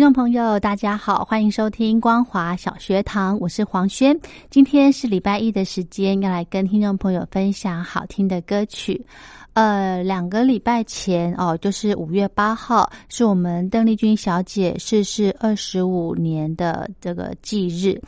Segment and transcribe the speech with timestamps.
[0.00, 4.18] 听众朋友，大家好，欢迎收听光华小学堂，我是黄轩。
[4.48, 9.04] 今天是礼拜一的时间，要来跟听众朋友分享好听的歌曲。
[9.52, 18.00] 呃，两个礼拜前哦，就是五月八号，是我们邓丽君小姐逝世二十五年的这个忌日。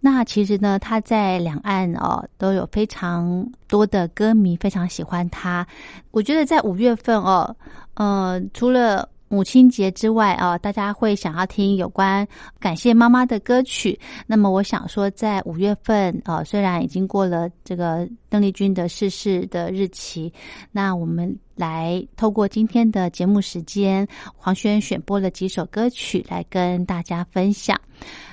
[0.00, 5.66] 那其实呢，她在两岸哦都有非常多的歌迷非常喜欢她。
[6.10, 7.56] 我觉得在五月份哦，
[7.94, 12.26] 呃，除了母亲节之外啊，大家会想要听有关
[12.58, 13.98] 感谢妈妈的歌曲。
[14.26, 20.32] 那么，我想说，在五月份啊，虽然已经过了这个邓丽君的逝世的日期，
[20.72, 24.06] 那我们来透过今天的节目时间，
[24.36, 27.78] 黄轩选播了几首歌曲来跟大家分享。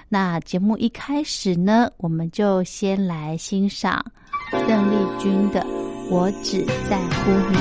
[0.08, 4.06] 那节目一开始呢，我们就先来欣赏
[4.52, 5.62] 邓丽君的
[6.10, 7.58] 《我只在乎你》。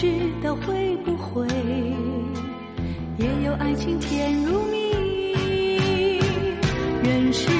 [0.00, 0.12] 不知
[0.42, 1.46] 道会不会
[3.18, 6.18] 也有爱情甜如蜜
[7.02, 7.50] 人是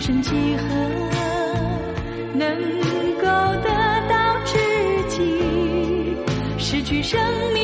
[0.00, 0.64] 生几何
[2.32, 2.56] 能
[3.20, 3.26] 够
[3.62, 3.68] 得
[4.08, 4.56] 到知
[5.10, 6.16] 己？
[6.56, 7.20] 失去生
[7.52, 7.59] 命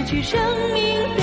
[0.00, 0.40] 失去生
[0.72, 1.19] 命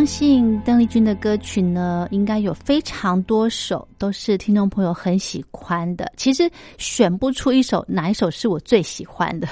[0.00, 6.10] 相信邓丽君的歌曲呢，应该有非常多首都是听众朋友很喜欢的。
[6.16, 9.46] 其实选不出一首哪一首是我最喜欢的，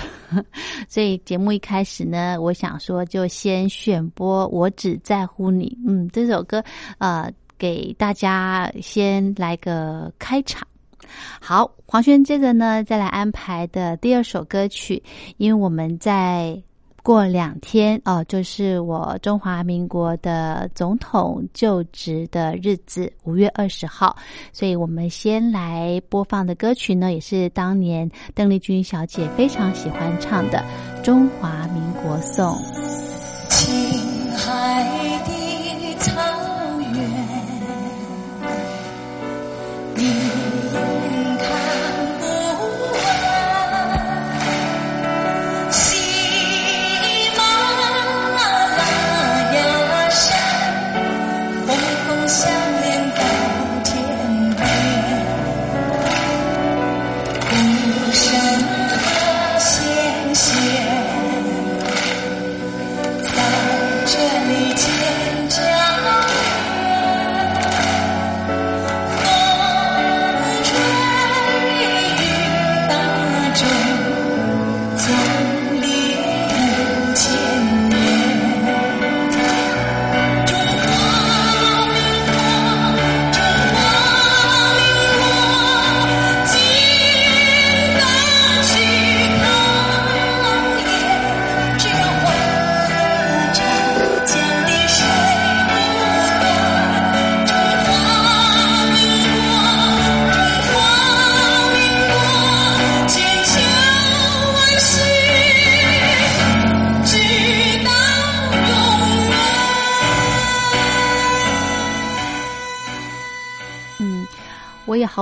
[0.88, 5.68] 所以节目一开始呢，我想说就先选播《我只在乎你》。
[5.86, 6.64] 嗯，这首歌
[6.96, 10.66] 呃，给大家先来个开场。
[11.42, 15.02] 好，黄轩接着呢，再来安排的第二首歌曲，
[15.36, 16.58] 因为我们在。
[17.02, 24.14] 过两天哦，就是我中华民国的总统就职的日子，五月二十号。
[24.52, 30.62] 所以我们先来播放的歌曲呢，也是当年邓丽君小姐非常喜欢唱的
[31.02, 32.54] 《中华民国颂》。
[33.48, 34.84] 青海
[35.26, 35.37] 的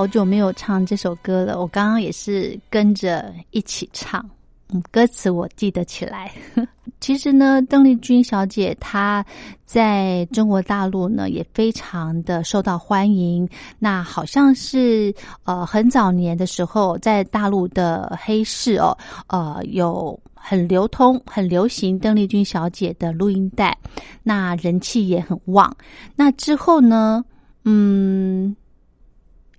[0.07, 4.27] 久没有唱这首歌了，我刚刚也是跟着一起唱。
[4.69, 6.29] 嗯，歌词我记得起来。
[6.99, 9.25] 其实呢，邓丽君小姐她
[9.63, 13.47] 在中国大陆呢也非常的受到欢迎。
[13.79, 15.13] 那好像是
[15.45, 18.97] 呃很早年的时候，在大陆的黑市哦，
[19.27, 23.77] 呃有很流通、很流行邓丽君小姐的录音带，
[24.21, 25.73] 那人气也很旺。
[26.13, 27.23] 那之后呢，
[27.63, 28.53] 嗯。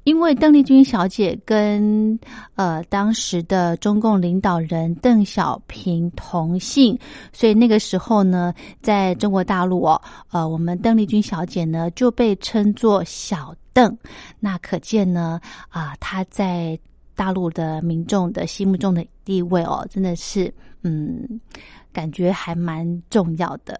[0.08, 2.18] 因为邓丽君小姐跟
[2.54, 6.98] 呃当时的中共领导人邓小平同姓，
[7.30, 10.00] 所以那个时候呢，在中国大陆哦，
[10.30, 13.94] 呃，我们邓丽君小姐呢就被称作小邓。
[14.40, 15.38] 那可见呢，
[15.68, 16.78] 啊、她在
[17.14, 20.50] 大陆的民众的心目中的地位哦，真的是
[20.84, 21.38] 嗯，
[21.92, 23.78] 感觉还蛮重要的。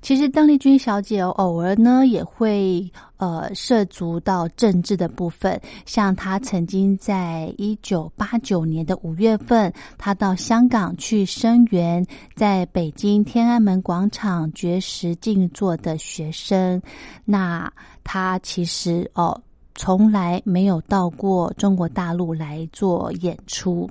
[0.00, 16.80] 其实邓丽君小姐偶尔呢也会呃涉足到政治的部分，像她曾经在一九八九年的五月份，她到香港去声援在北京天安门广场绝食静坐的学生。
[17.24, 17.70] 那
[18.04, 19.38] 她其实哦
[19.74, 23.90] 从来没有到过中国大陆来做演出。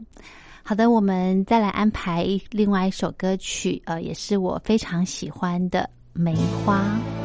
[0.63, 5.89] 好的，我们再来安排另外一首歌曲，呃，也是我非常喜欢的。
[6.17, 7.16] 梅花。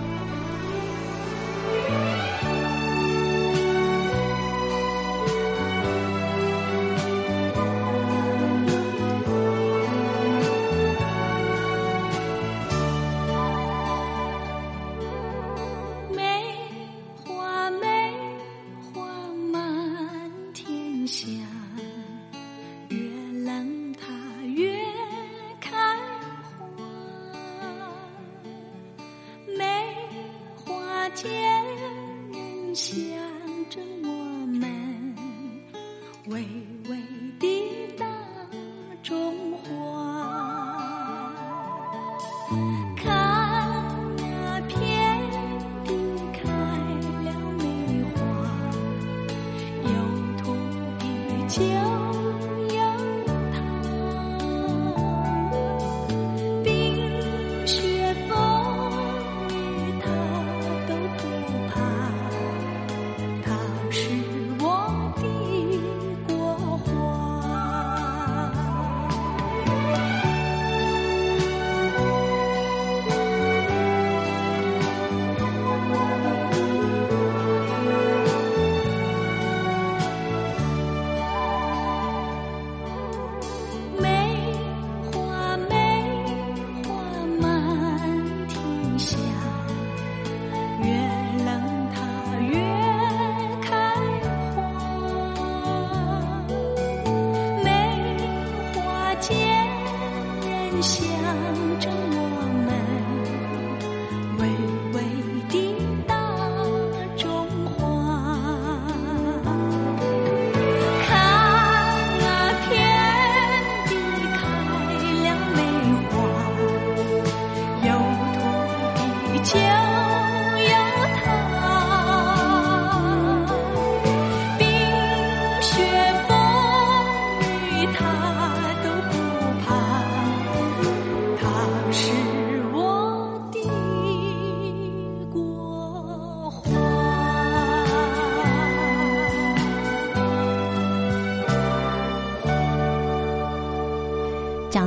[42.53, 43.22] Cause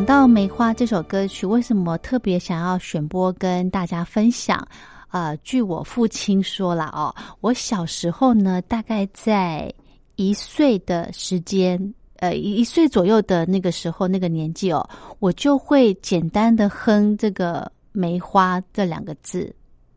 [0.05, 4.65] 到《梅花》这首歌曲，为什么特别想要选播跟大家分享？
[5.09, 9.73] 呃，据我父亲说了哦，我小时候呢，大概在
[10.15, 19.51] 一岁的时间，呃，一岁左右的那个时候，那个年纪哦，我就会简单的哼这个“梅花”这两个字，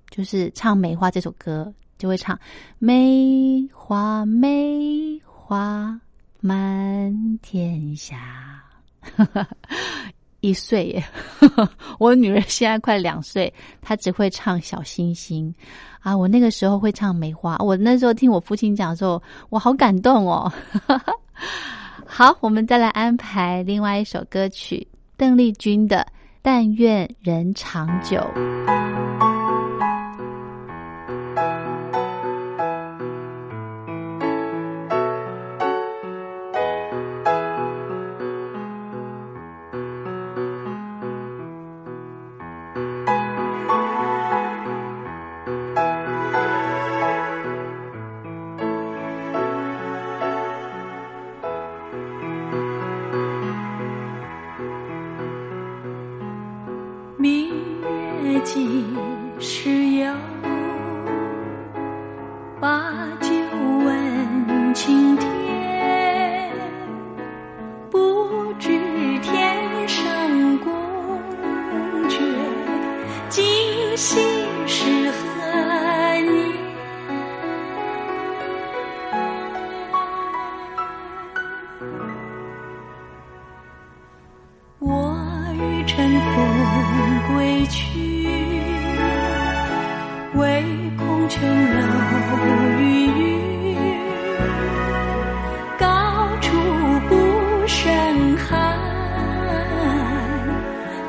[0.08, 2.38] 就是唱《梅花》这首歌，就会唱
[2.80, 6.00] “梅花梅花
[6.40, 8.62] 满天下”。
[10.40, 11.04] 一岁耶，
[11.98, 15.52] 我女儿现在快两岁，她只会唱小星星
[16.00, 16.16] 啊。
[16.16, 20.52] 我那个时候会唱梅花，我那时候听我父亲讲的时候，我好感动哦。
[22.06, 24.86] 好，我们再来安排另外一首歌曲，
[25.16, 25.96] 邓丽君的
[26.40, 28.16] 《但愿人长久》。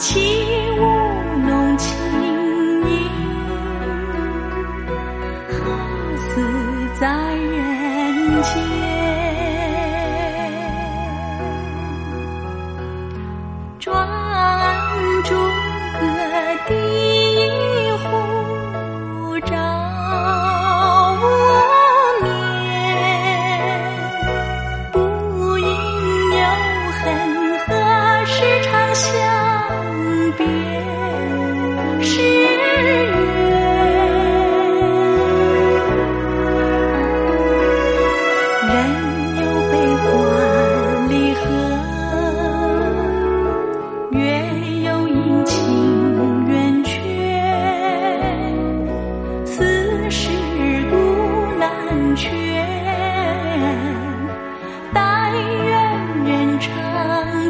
[0.09, 0.38] 情。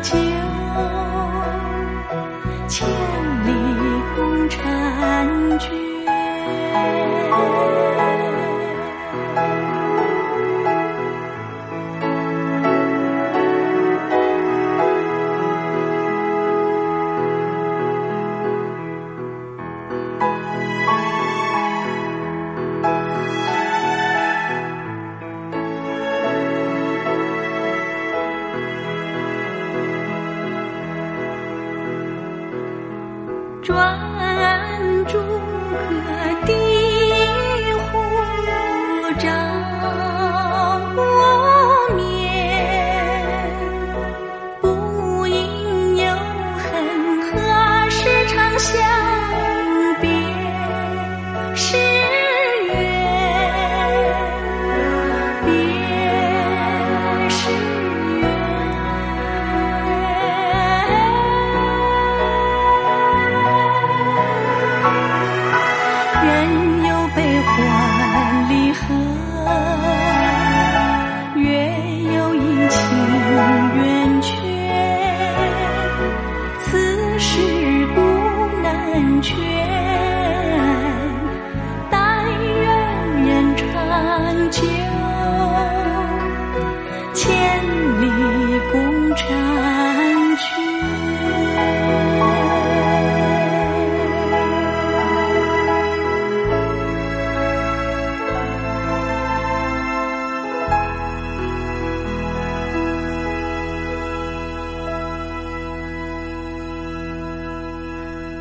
[0.01, 0.17] 九，
[2.67, 2.87] 千
[3.45, 3.51] 里
[4.15, 5.69] 共婵娟。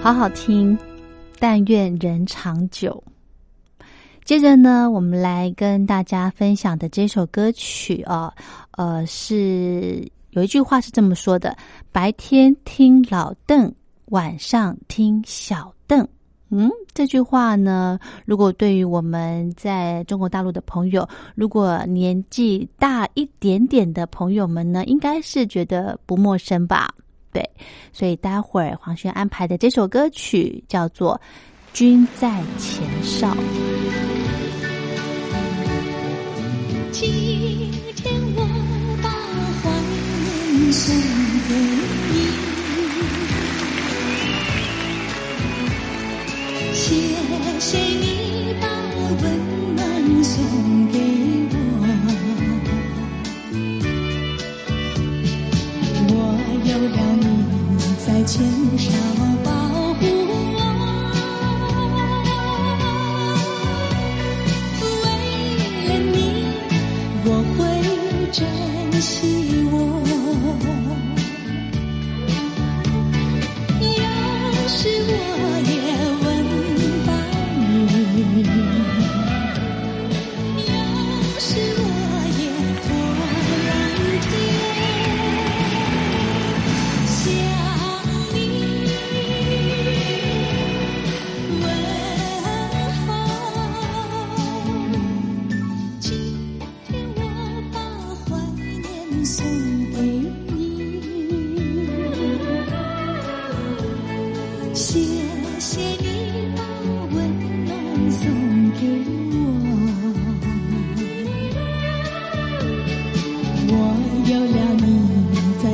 [0.09, 0.75] 好好听，
[1.39, 3.05] 但愿人长久。
[4.25, 8.33] 接着呢，我们来跟大家分享的这首歌曲啊，
[8.71, 11.55] 呃，是有一句话是这么说的：
[11.93, 13.71] 白天听老邓，
[14.07, 16.09] 晚上听小邓。
[16.49, 26.95] 嗯，这句话呢，如果对于我们在中国大陆的朋友，如果年纪大一点点的朋友们呢，应该是觉得不陌生吧？
[27.33, 27.51] 对，
[27.93, 31.21] 所以待会儿黄轩安排的这首歌曲叫做
[31.77, 33.29] 《君在前哨》。
[36.91, 37.09] 今
[37.95, 38.41] 天我
[39.03, 39.09] 把
[39.63, 39.71] 怀
[40.25, 40.97] 念送
[41.49, 41.55] 给
[42.11, 42.15] 你，
[46.75, 46.85] 谢
[47.61, 48.67] 谢你把
[49.23, 49.25] 温
[49.77, 49.79] 暖
[50.25, 50.35] 送
[50.91, 50.97] 给
[56.79, 57.45] 就让你
[58.07, 58.47] 在前
[58.79, 58.98] 哨保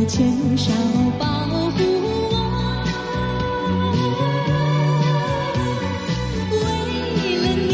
[0.05, 0.71] 你在前哨
[1.19, 1.25] 保
[1.71, 1.83] 护
[2.29, 2.35] 我。
[6.53, 6.57] 为
[7.39, 7.73] 了你，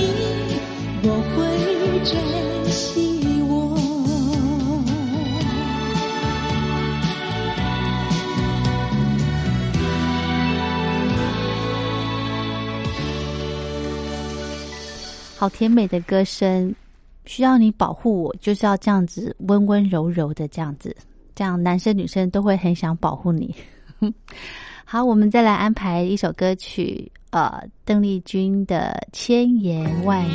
[1.02, 1.36] 我会
[2.04, 2.14] 珍
[2.70, 2.78] 惜
[3.42, 3.50] 我。
[15.36, 16.72] 好甜美的歌声，
[17.24, 20.94] 需要你保护我，就是要这样子温温柔柔的这样子，
[21.40, 23.54] 这样男生女生都会很想保护你。
[24.84, 30.28] 好，我们再来安排一首歌曲，呃，邓丽君的《千言万语》。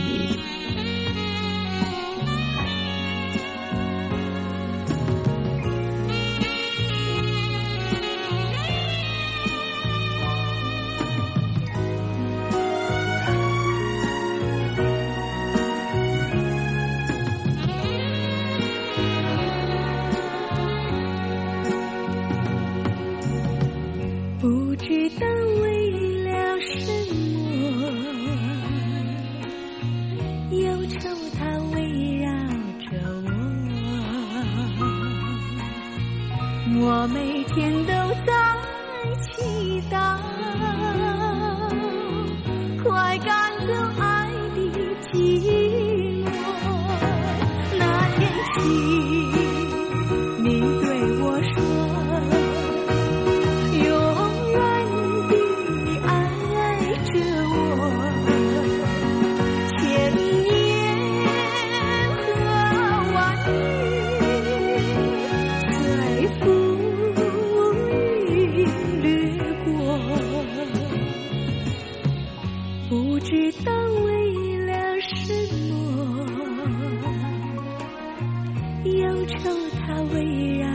[80.16, 80.66] 围绕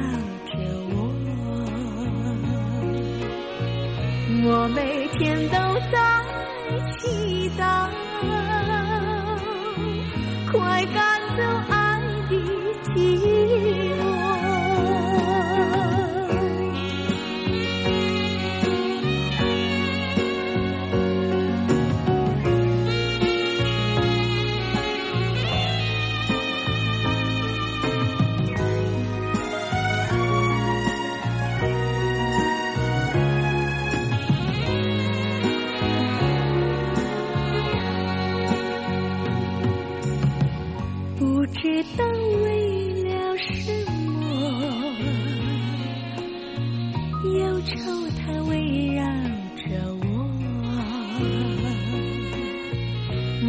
[0.47, 0.53] 着
[0.91, 0.97] 我。
[4.45, 5.60] 我每天都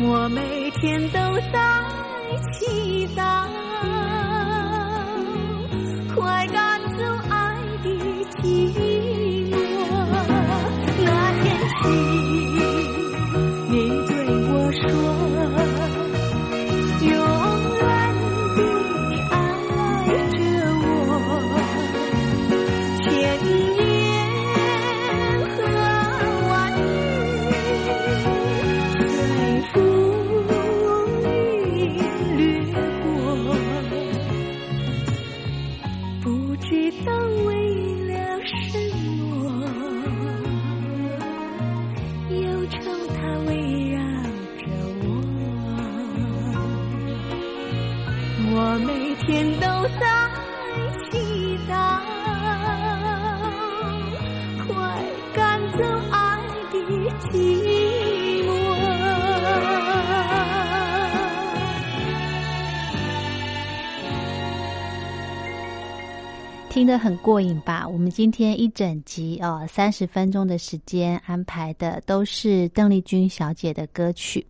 [0.03, 1.19] 我每天都
[1.53, 1.59] 在
[2.53, 3.21] 祈祷，
[6.15, 6.70] 快赶
[66.69, 67.85] 听得很过瘾吧？
[67.85, 74.43] 我们今天一整集哦，三十分钟的时间安排的都是邓丽君小姐的歌曲，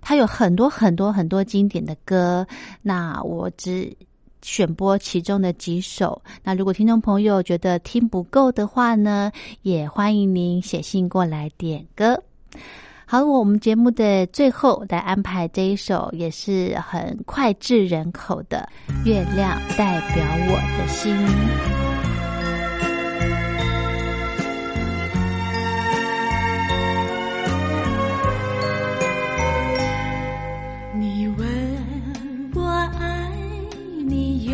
[0.00, 2.46] 她有很多很多很多经典的歌，
[2.82, 3.94] 那我只
[4.46, 6.22] 选播其中的几首。
[6.44, 9.32] 那如果听众朋友觉得听不够的话呢，
[9.62, 12.22] 也欢迎您写信过来点歌。
[13.04, 18.68] 好，我们节目的最后来安排这一首，也是很脍炙人口的
[19.04, 21.14] 《月亮代表我的心》。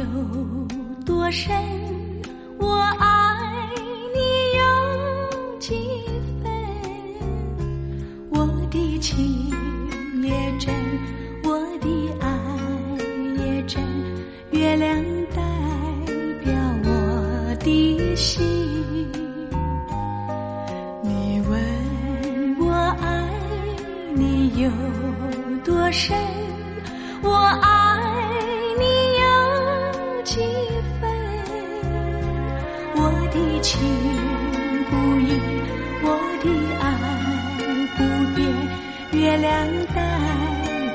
[0.02, 0.08] 有
[1.06, 1.54] 多深，
[2.58, 3.06] 我爱
[4.12, 4.18] 你
[4.58, 5.74] 有几
[6.42, 6.50] 分？
[8.30, 9.48] 我的情
[10.20, 10.74] 也真，
[11.44, 11.86] 我的
[12.20, 12.26] 爱
[13.44, 13.80] 也真，
[14.50, 15.00] 月亮
[15.34, 15.40] 代
[16.42, 16.52] 表
[16.84, 18.42] 我的心。
[21.04, 23.30] 你问我爱
[24.14, 24.70] 你有
[25.64, 26.16] 多深，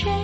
[0.00, 0.21] 多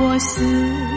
[0.00, 0.87] 我思。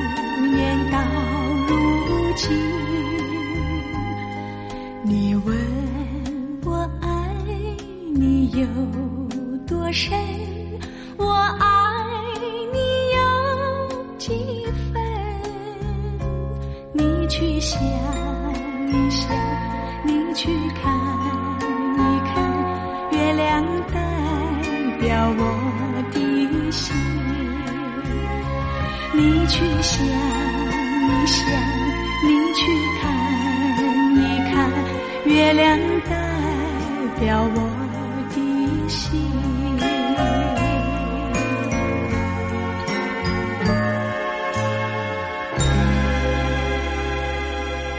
[31.31, 31.45] 想，
[32.23, 32.61] 你去
[32.99, 33.01] 看
[34.15, 34.19] 一
[34.51, 34.69] 看，
[35.25, 36.11] 月亮代
[37.19, 37.57] 表我
[38.29, 38.35] 的
[38.89, 39.21] 心。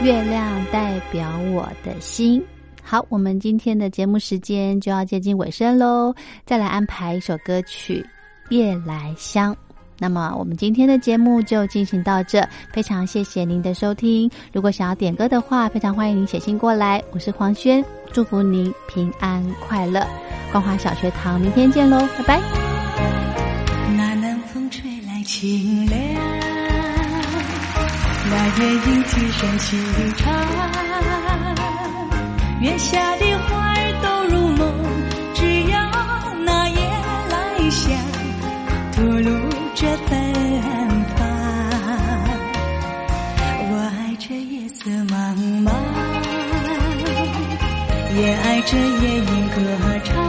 [0.03, 2.43] 月亮代表我的心。
[2.83, 6.13] 好，我们今天的节目时间就要接近尾声喽，
[6.45, 8.05] 再来安排一首歌曲
[8.55, 9.55] 《夜来香》。
[10.03, 14.29] 那么我们今天的节目就进行到这，非常谢谢您的收听。
[14.51, 17.01] 如果想要点歌的话，非常欢迎您写信过来。
[17.11, 20.05] 我是黄轩，祝福您平安快乐。
[20.51, 22.41] 光华小学堂，明天见喽，拜拜。
[23.95, 25.97] 那南风吹来清凉，
[28.29, 29.77] 那夜莺啼声细
[30.17, 30.33] 唱，
[32.59, 34.69] 月下的花儿都入梦，
[35.33, 35.79] 只要
[36.43, 36.75] 那夜
[37.29, 37.97] 来香
[38.91, 39.52] 吐露
[39.83, 40.15] 着芬
[41.17, 41.19] 芳。
[43.69, 45.67] 我爱这夜色茫茫，
[48.15, 49.59] 也爱这夜莺歌
[50.05, 50.22] 唱。